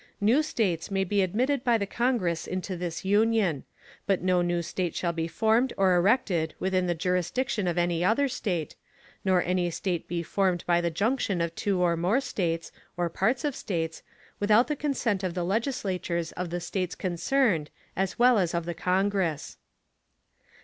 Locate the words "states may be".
0.41-1.21